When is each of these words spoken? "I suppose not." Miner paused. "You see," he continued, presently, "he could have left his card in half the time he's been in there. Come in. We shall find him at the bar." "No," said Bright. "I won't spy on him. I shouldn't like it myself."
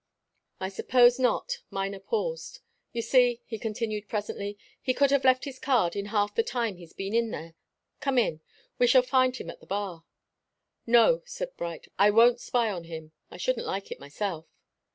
"I 0.59 0.69
suppose 0.69 1.19
not." 1.19 1.59
Miner 1.69 1.99
paused. 1.99 2.61
"You 2.91 3.03
see," 3.03 3.41
he 3.45 3.59
continued, 3.59 4.09
presently, 4.09 4.57
"he 4.81 4.95
could 4.95 5.11
have 5.11 5.23
left 5.23 5.45
his 5.45 5.59
card 5.59 5.95
in 5.95 6.07
half 6.07 6.33
the 6.33 6.41
time 6.41 6.77
he's 6.77 6.91
been 6.91 7.13
in 7.13 7.29
there. 7.29 7.53
Come 7.99 8.17
in. 8.17 8.41
We 8.79 8.87
shall 8.87 9.03
find 9.03 9.37
him 9.37 9.51
at 9.51 9.59
the 9.59 9.67
bar." 9.67 10.03
"No," 10.87 11.21
said 11.27 11.55
Bright. 11.55 11.87
"I 11.99 12.09
won't 12.09 12.39
spy 12.39 12.71
on 12.71 12.85
him. 12.85 13.11
I 13.29 13.37
shouldn't 13.37 13.67
like 13.67 13.91
it 13.91 13.99
myself." 13.99 14.47